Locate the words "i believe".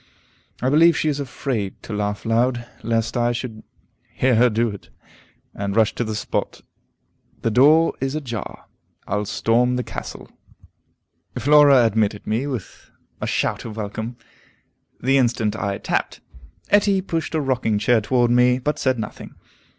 0.63-0.97